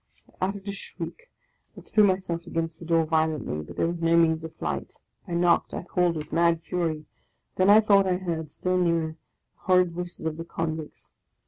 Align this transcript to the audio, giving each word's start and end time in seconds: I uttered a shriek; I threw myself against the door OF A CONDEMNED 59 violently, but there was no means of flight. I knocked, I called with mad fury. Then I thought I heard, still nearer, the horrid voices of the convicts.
I 0.41 0.47
uttered 0.47 0.67
a 0.67 0.71
shriek; 0.71 1.29
I 1.77 1.81
threw 1.81 2.03
myself 2.03 2.47
against 2.47 2.79
the 2.79 2.85
door 2.85 3.01
OF 3.01 3.09
A 3.09 3.11
CONDEMNED 3.11 3.67
59 3.67 3.67
violently, 3.67 3.67
but 3.67 3.77
there 3.77 3.87
was 3.87 4.01
no 4.01 4.17
means 4.17 4.43
of 4.43 4.55
flight. 4.55 4.95
I 5.27 5.33
knocked, 5.35 5.75
I 5.75 5.83
called 5.83 6.15
with 6.15 6.33
mad 6.33 6.63
fury. 6.63 7.05
Then 7.57 7.69
I 7.69 7.81
thought 7.81 8.07
I 8.07 8.17
heard, 8.17 8.49
still 8.49 8.79
nearer, 8.79 9.09
the 9.11 9.17
horrid 9.65 9.91
voices 9.91 10.25
of 10.25 10.37
the 10.37 10.43
convicts. 10.45 11.11